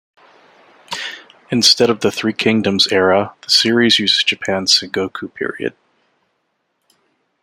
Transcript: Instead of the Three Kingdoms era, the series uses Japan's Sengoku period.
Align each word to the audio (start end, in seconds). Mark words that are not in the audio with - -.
Instead 1.51 1.91
of 1.91 1.99
the 1.99 2.09
Three 2.09 2.33
Kingdoms 2.33 2.87
era, 2.87 3.35
the 3.43 3.51
series 3.51 3.99
uses 3.99 4.23
Japan's 4.23 4.71
Sengoku 4.81 5.31
period. 5.31 5.75